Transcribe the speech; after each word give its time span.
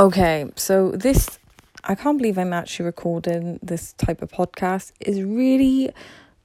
Okay, 0.00 0.50
so 0.56 0.92
this, 0.92 1.38
I 1.84 1.94
can't 1.94 2.16
believe 2.16 2.38
I'm 2.38 2.54
actually 2.54 2.86
recording 2.86 3.58
this 3.62 3.92
type 3.92 4.22
of 4.22 4.30
podcast, 4.30 4.92
is 4.98 5.22
really 5.22 5.90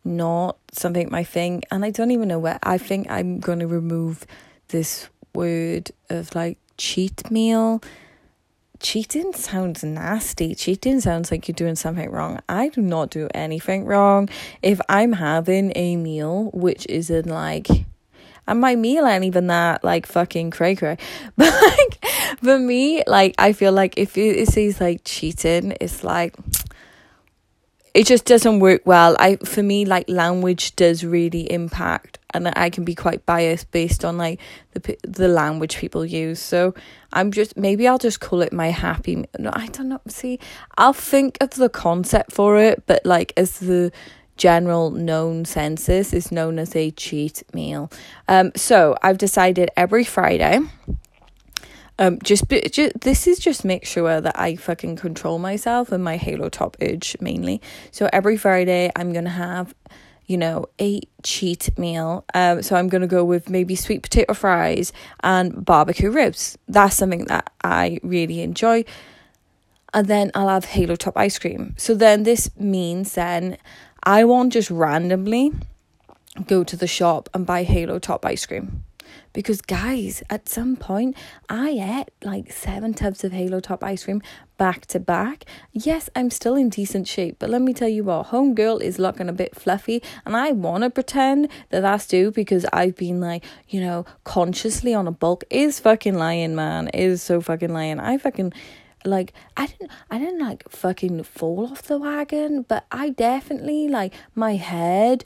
not 0.03 0.57
something 0.73 1.07
my 1.09 1.23
thing. 1.23 1.63
And 1.71 1.85
I 1.85 1.91
don't 1.91 2.11
even 2.11 2.27
know 2.27 2.37
where. 2.37 2.59
I 2.63 2.77
think 2.77 3.09
I'm 3.09 3.39
going 3.39 3.59
to 3.59 3.67
remove 3.67 4.27
this 4.67 5.07
word 5.33 5.91
of 6.09 6.35
like 6.35 6.57
cheat 6.77 7.31
meal. 7.31 7.81
Cheating 8.81 9.31
sounds 9.31 9.85
nasty. 9.85 10.53
Cheating 10.53 10.99
sounds 10.99 11.31
like 11.31 11.47
you're 11.47 11.55
doing 11.55 11.75
something 11.75 12.11
wrong. 12.11 12.41
I 12.49 12.67
do 12.67 12.81
not 12.81 13.09
do 13.09 13.29
anything 13.33 13.85
wrong. 13.85 14.27
If 14.61 14.81
I'm 14.89 15.13
having 15.13 15.71
a 15.77 15.95
meal 15.95 16.49
which 16.53 16.85
isn't 16.89 17.27
like 17.27 17.69
and 18.47 18.59
my 18.59 18.75
meal 18.75 19.05
ain't 19.05 19.23
even 19.23 19.47
that 19.47 19.83
like 19.83 20.05
fucking 20.05 20.51
cray 20.51 20.75
cray. 20.75 20.97
But 21.35 21.53
like 21.79 22.05
for 22.43 22.59
me, 22.59 23.03
like 23.07 23.35
I 23.37 23.53
feel 23.53 23.71
like 23.71 23.95
if 23.97 24.17
it, 24.17 24.37
it 24.37 24.49
says 24.49 24.79
like 24.79 25.01
cheating, 25.03 25.75
it's 25.81 26.03
like 26.03 26.35
it 27.93 28.05
just 28.05 28.25
doesn't 28.25 28.59
work 28.59 28.81
well. 28.85 29.15
I 29.19 29.37
for 29.37 29.63
me 29.63 29.85
like 29.85 30.09
language 30.09 30.75
does 30.75 31.03
really 31.03 31.51
impact 31.51 32.19
and 32.33 32.51
I 32.55 32.69
can 32.69 32.83
be 32.83 32.93
quite 32.93 33.25
biased 33.25 33.71
based 33.71 34.03
on 34.03 34.17
like 34.17 34.41
the 34.73 34.97
the 35.07 35.29
language 35.29 35.77
people 35.77 36.05
use. 36.05 36.39
So 36.39 36.75
I'm 37.13 37.31
just 37.31 37.55
maybe 37.55 37.87
I'll 37.87 37.97
just 37.97 38.19
call 38.19 38.41
it 38.41 38.51
my 38.51 38.67
happy. 38.67 39.25
No, 39.39 39.49
I 39.53 39.67
don't 39.67 39.89
know. 39.89 40.01
See, 40.07 40.39
I'll 40.77 40.93
think 40.93 41.37
of 41.39 41.51
the 41.51 41.69
concept 41.69 42.33
for 42.33 42.59
it, 42.59 42.83
but 42.85 43.05
like 43.05 43.31
as 43.37 43.59
the 43.59 43.93
general 44.37 44.91
known 44.91 45.45
census 45.45 46.13
is 46.13 46.31
known 46.31 46.59
as 46.59 46.75
a 46.75 46.91
cheat 46.91 47.43
meal. 47.53 47.91
Um, 48.27 48.51
so 48.55 48.95
I've 49.01 49.17
decided 49.17 49.69
every 49.77 50.03
Friday. 50.03 50.59
Um, 51.97 52.19
just, 52.23 52.49
just 52.49 52.99
this 52.99 53.25
is 53.25 53.39
just 53.39 53.63
make 53.63 53.85
sure 53.85 54.19
that 54.19 54.37
I 54.37 54.57
fucking 54.57 54.97
control 54.97 55.39
myself 55.39 55.91
and 55.91 56.03
my 56.03 56.17
Halo 56.17 56.49
Top 56.49 56.75
urge 56.81 57.15
mainly. 57.21 57.61
So 57.91 58.09
every 58.11 58.35
Friday 58.35 58.91
I'm 58.95 59.13
gonna 59.13 59.29
have, 59.29 59.73
you 60.25 60.37
know, 60.37 60.65
a 60.81 61.01
cheat 61.23 61.77
meal. 61.77 62.25
Um, 62.33 62.61
so 62.63 62.75
I'm 62.75 62.89
gonna 62.89 63.07
go 63.07 63.23
with 63.23 63.49
maybe 63.49 63.75
sweet 63.75 64.03
potato 64.03 64.33
fries 64.33 64.91
and 65.23 65.63
barbecue 65.63 66.11
ribs. 66.11 66.57
That's 66.67 66.97
something 66.97 67.25
that 67.25 67.49
I 67.63 67.99
really 68.03 68.41
enjoy. 68.41 68.83
And 69.93 70.07
then 70.07 70.31
I'll 70.35 70.49
have 70.49 70.65
Halo 70.65 70.97
Top 70.97 71.15
ice 71.15 71.39
cream. 71.39 71.75
So 71.77 71.95
then 71.95 72.23
this 72.23 72.49
means 72.57 73.13
then 73.13 73.57
I 74.05 74.23
won't 74.23 74.53
just 74.53 74.69
randomly 74.69 75.51
go 76.45 76.63
to 76.63 76.77
the 76.77 76.87
shop 76.87 77.29
and 77.33 77.45
buy 77.45 77.63
Halo 77.63 77.97
Top 77.97 78.25
ice 78.25 78.45
cream. 78.45 78.83
Because, 79.33 79.61
guys, 79.61 80.23
at 80.29 80.47
some 80.47 80.75
point, 80.75 81.15
I 81.49 81.69
ate 81.69 82.11
like 82.23 82.51
seven 82.51 82.93
tubs 82.93 83.23
of 83.23 83.31
Halo 83.31 83.59
Top 83.59 83.83
ice 83.83 84.03
cream 84.05 84.21
back 84.57 84.85
to 84.87 84.99
back. 84.99 85.45
Yes, 85.71 86.09
I'm 86.15 86.29
still 86.29 86.55
in 86.55 86.69
decent 86.69 87.07
shape, 87.07 87.37
but 87.39 87.49
let 87.49 87.61
me 87.61 87.73
tell 87.73 87.87
you 87.87 88.03
what, 88.03 88.27
Homegirl 88.27 88.81
is 88.81 88.99
looking 88.99 89.27
a 89.27 89.33
bit 89.33 89.55
fluffy, 89.55 90.01
and 90.25 90.37
I 90.37 90.51
want 90.51 90.83
to 90.83 90.89
pretend 90.89 91.49
that 91.69 91.81
that's 91.81 92.07
due 92.07 92.31
because 92.31 92.65
I've 92.71 92.95
been 92.95 93.19
like, 93.19 93.43
you 93.67 93.81
know, 93.81 94.05
consciously 94.23 94.93
on 94.93 95.07
a 95.07 95.11
bulk. 95.11 95.43
Is 95.49 95.79
fucking 95.79 96.15
lying, 96.15 96.55
man. 96.55 96.89
Is 96.89 97.21
so 97.21 97.41
fucking 97.41 97.73
lying. 97.73 97.99
I 97.99 98.17
fucking 98.17 98.53
like 99.05 99.33
I 99.57 99.67
didn't 99.67 99.91
I 100.09 100.17
didn't 100.17 100.39
like 100.39 100.67
fucking 100.69 101.23
fall 101.23 101.69
off 101.71 101.83
the 101.83 101.97
wagon, 101.97 102.63
but 102.67 102.85
I 102.91 103.09
definitely 103.09 103.87
like 103.87 104.13
my 104.33 104.55
head 104.55 105.23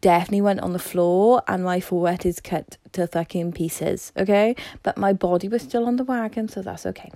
definitely 0.00 0.40
went 0.40 0.60
on 0.60 0.72
the 0.72 0.78
floor 0.78 1.42
and 1.46 1.62
my 1.64 1.80
forehead 1.80 2.26
is 2.26 2.40
cut 2.40 2.76
to 2.92 3.06
fucking 3.06 3.52
pieces, 3.52 4.12
okay? 4.16 4.56
But 4.82 4.98
my 4.98 5.12
body 5.12 5.48
was 5.48 5.62
still 5.62 5.86
on 5.86 5.96
the 5.96 6.04
wagon, 6.04 6.48
so 6.48 6.62
that's 6.62 6.86
okay. 6.86 7.10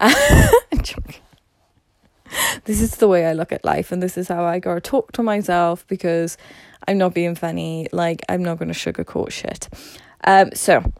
this 2.64 2.80
is 2.80 2.96
the 2.96 3.06
way 3.08 3.26
I 3.26 3.32
look 3.32 3.52
at 3.52 3.64
life 3.64 3.92
and 3.92 4.02
this 4.02 4.18
is 4.18 4.28
how 4.28 4.44
I 4.44 4.58
gotta 4.58 4.80
talk 4.80 5.12
to 5.12 5.22
myself 5.22 5.86
because 5.86 6.36
I'm 6.88 6.98
not 6.98 7.14
being 7.14 7.34
funny, 7.34 7.86
like 7.92 8.22
I'm 8.28 8.42
not 8.42 8.58
gonna 8.58 8.72
sugarcoat 8.72 9.30
shit. 9.30 9.68
Um 10.24 10.50
so 10.52 10.92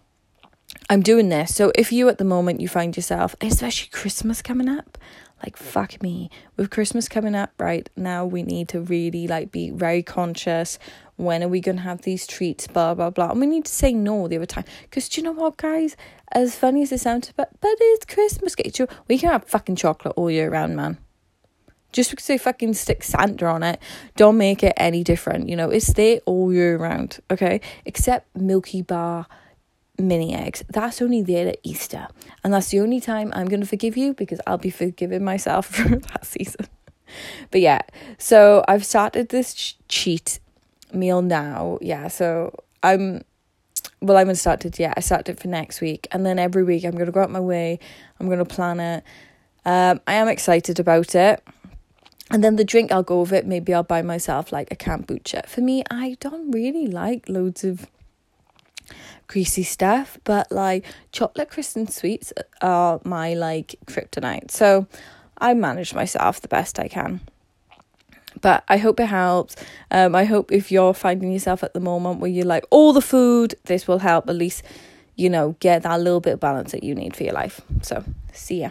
I'm 0.89 1.03
doing 1.03 1.29
this. 1.29 1.55
So 1.55 1.73
if 1.75 1.91
you 1.91 2.09
at 2.09 2.19
the 2.19 2.25
moment 2.25 2.61
you 2.61 2.69
find 2.69 2.97
yourself, 2.97 3.35
especially 3.41 3.89
Christmas 3.91 4.41
coming 4.41 4.69
up, 4.69 4.99
like 5.43 5.57
fuck 5.57 6.01
me, 6.01 6.31
with 6.57 6.71
Christmas 6.71 7.09
coming 7.09 7.35
up 7.35 7.53
right 7.59 7.91
now, 7.97 8.25
we 8.25 8.43
need 8.45 8.69
to 8.69 8.81
really 8.81 9.27
like 9.27 9.51
be 9.51 9.71
very 9.71 10.03
conscious. 10.03 10.79
When 11.17 11.43
are 11.43 11.49
we 11.49 11.61
gonna 11.61 11.81
have 11.81 12.03
these 12.03 12.27
treats? 12.27 12.69
Blah 12.69 12.95
blah 12.95 13.11
blah. 13.11 13.31
And 13.31 13.41
we 13.41 13.47
need 13.47 13.65
to 13.65 13.73
say 13.73 13.93
no 13.93 14.29
the 14.29 14.37
other 14.37 14.47
time. 14.47 14.65
Because 14.83 15.09
do 15.09 15.21
you 15.21 15.25
know 15.25 15.33
what, 15.33 15.57
guys? 15.57 15.97
As 16.31 16.57
funny 16.57 16.83
as 16.83 16.93
it 16.93 17.01
sounds, 17.01 17.33
but 17.37 17.51
but 17.61 17.75
it's 17.79 18.07
Christmas. 18.07 18.55
Get 18.55 18.79
you. 18.79 18.87
We 19.09 19.19
can 19.19 19.31
have 19.31 19.45
fucking 19.45 19.77
chocolate 19.77 20.15
all 20.17 20.31
year 20.31 20.51
round, 20.51 20.77
man. 20.77 20.99
Just 21.93 22.11
because 22.11 22.27
they 22.27 22.39
fucking 22.39 22.75
stick 22.75 23.03
Santa 23.03 23.47
on 23.47 23.63
it, 23.63 23.81
don't 24.17 24.37
make 24.37 24.63
it 24.63 24.75
any 24.77 25.03
different. 25.03 25.49
You 25.49 25.57
know, 25.57 25.71
it's 25.71 25.93
there 25.95 26.21
all 26.27 26.53
year 26.53 26.77
round. 26.77 27.19
Okay, 27.31 27.61
except 27.85 28.37
Milky 28.37 28.83
Bar 28.83 29.27
mini 29.99 30.35
eggs. 30.35 30.63
That's 30.69 31.01
only 31.01 31.23
there 31.23 31.49
at 31.49 31.59
Easter. 31.63 32.09
And 32.45 32.53
that's 32.53 32.69
the 32.69 32.81
only 32.81 33.01
time 33.01 33.33
I'm 33.35 33.47
going 33.47 33.61
to 33.61 33.67
forgive 33.67 33.97
you 33.97 34.15
because 34.15 34.41
I'll 34.47 34.59
be 34.59 34.71
forgiving 34.71 35.25
myself 35.25 35.67
for 35.75 35.89
that 35.89 36.27
season. 36.27 36.67
But 37.51 37.61
yeah, 37.61 37.83
so 38.19 38.65
I've 38.69 38.85
started 38.85 39.29
this 39.29 39.55
ch- 39.55 39.79
cheat 39.89 40.41
meal 40.93 41.23
now. 41.23 41.79
Yeah, 41.81 42.09
so 42.09 42.55
I'm, 42.83 43.23
well, 44.01 44.17
I 44.17 44.21
haven't 44.21 44.37
started 44.37 44.79
yet. 44.79 44.95
I 44.97 45.01
started 45.01 45.39
for 45.39 45.49
next 45.49 45.81
week. 45.81 46.09
And 46.11 46.27
then 46.27 46.39
every 46.39 46.65
week 46.65 46.85
I'm 46.85 46.93
going 46.93 47.07
to 47.07 47.13
go 47.13 47.23
out 47.23 47.31
my 47.31 47.41
way. 47.41 47.79
I'm 48.19 48.27
going 48.27 48.39
to 48.39 48.45
plan 48.45 48.81
it. 48.81 49.05
Um, 49.65 50.01
I 50.07 50.15
am 50.15 50.29
excited 50.29 50.79
about 50.79 51.15
it. 51.15 51.43
And 52.31 52.43
then 52.43 52.57
the 52.57 52.65
drink, 52.65 52.91
I'll 52.91 53.05
go 53.05 53.21
with 53.21 53.33
it. 53.33 53.47
Maybe 53.47 53.73
I'll 53.73 53.85
buy 53.85 54.03
myself 54.03 54.51
like 54.51 54.69
a 54.73 54.77
kombucha. 54.77 55.47
For 55.47 55.61
me, 55.61 55.85
I 55.91 56.17
don't 56.19 56.51
really 56.51 56.87
like 56.89 57.29
loads 57.29 57.63
of 57.63 57.87
greasy 59.27 59.63
stuff, 59.63 60.19
but 60.25 60.51
like 60.51 60.85
chocolate 61.13 61.51
crisps 61.51 61.77
and 61.77 61.93
sweets 61.93 62.33
are 62.61 63.01
my 63.05 63.35
like 63.35 63.77
kryptonite. 63.87 64.51
So 64.51 64.87
I 65.39 65.55
manage 65.55 65.95
myself 65.95 66.41
the 66.41 66.49
best 66.49 66.79
I 66.79 66.89
can. 66.89 67.21
But 68.41 68.65
I 68.69 68.77
hope 68.77 69.01
it 69.01 69.07
helps. 69.07 69.57
Um, 69.91 70.15
I 70.15 70.25
hope 70.25 70.53
if 70.53 70.71
you're 70.71 70.95
finding 70.95 71.33
yourself 71.33 71.65
at 71.65 71.73
the 71.73 71.81
moment 71.81 72.21
where 72.21 72.31
you 72.31 72.43
like 72.43 72.65
all 72.71 72.93
the 72.93 73.01
food, 73.01 73.55
this 73.65 73.89
will 73.89 73.99
help 73.99 74.29
at 74.29 74.37
least, 74.37 74.63
you 75.17 75.31
know, 75.31 75.57
get 75.61 75.83
that 75.83 76.01
little 76.01 76.21
bit 76.21 76.35
of 76.35 76.41
balance 76.41 76.73
that 76.73 76.85
you 76.85 76.95
need 76.95 77.17
for 77.17 77.25
your 77.25 77.33
life. 77.33 77.63
So, 77.83 78.05
see 78.33 78.61
ya. 78.61 78.71